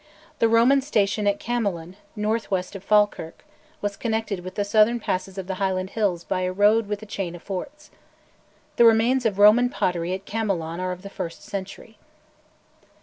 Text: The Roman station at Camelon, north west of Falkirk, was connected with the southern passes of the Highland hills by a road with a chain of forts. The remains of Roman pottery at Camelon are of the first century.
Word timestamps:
The 0.39 0.49
Roman 0.49 0.81
station 0.81 1.27
at 1.27 1.39
Camelon, 1.39 1.95
north 2.15 2.49
west 2.49 2.75
of 2.75 2.83
Falkirk, 2.83 3.45
was 3.83 3.95
connected 3.95 4.39
with 4.39 4.55
the 4.55 4.65
southern 4.65 4.99
passes 4.99 5.37
of 5.37 5.45
the 5.45 5.53
Highland 5.61 5.91
hills 5.91 6.23
by 6.23 6.41
a 6.41 6.51
road 6.51 6.87
with 6.87 7.03
a 7.03 7.05
chain 7.05 7.35
of 7.35 7.43
forts. 7.43 7.91
The 8.77 8.85
remains 8.85 9.27
of 9.27 9.37
Roman 9.37 9.69
pottery 9.69 10.15
at 10.15 10.25
Camelon 10.25 10.79
are 10.79 10.91
of 10.91 11.03
the 11.03 11.09
first 11.11 11.43
century. 11.43 11.99